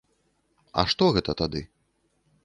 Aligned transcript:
А 0.81 0.85
што 0.93 1.09
гэта 1.17 1.31
тады? 1.41 1.61